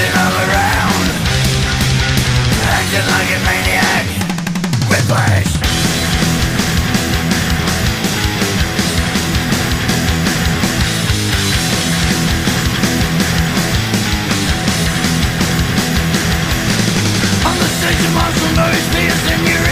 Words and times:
Dancing 0.00 0.18
all 0.18 0.32
around. 0.32 1.06
Acting 2.72 3.06
like 3.12 3.30
a 3.36 3.40
maniac. 3.44 4.06
Whiplash 4.88 5.52
On 17.44 17.56
the 17.58 17.68
stage 17.68 18.04
of 18.06 18.14
martial 18.14 18.50
noise 18.56 18.88
piercing 18.94 19.46
your 19.46 19.69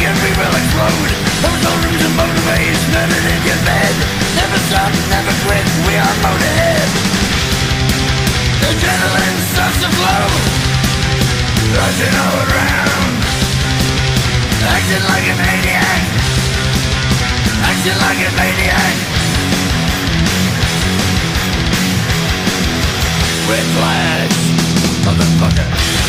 again 0.00 0.16
we 0.24 0.32
will 0.32 0.54
explode. 0.56 1.12
Hotel 1.44 1.76
rooms 1.84 2.00
and 2.00 2.14
motorways, 2.16 2.80
murdered 2.88 3.26
in 3.36 3.40
your 3.44 3.60
bed. 3.68 3.94
Never 4.32 4.58
stop, 4.72 4.92
never 5.12 5.32
quit, 5.44 5.66
we 5.84 5.92
are 5.92 6.16
ahead 6.24 6.88
Adrenaline 8.64 9.40
starts 9.52 9.78
to 9.84 9.88
flow. 9.92 10.24
Rushing 11.76 12.16
all 12.16 12.38
around. 12.48 13.14
Acting 14.72 15.04
like 15.04 15.26
a 15.28 15.36
maniac. 15.36 16.00
Acting 17.68 17.98
like 18.00 18.20
a 18.24 18.30
maniac. 18.40 18.96
Whiplash 23.48 24.38
Motherfucker 25.04 25.99